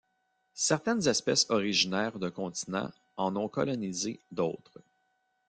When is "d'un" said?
2.17-2.31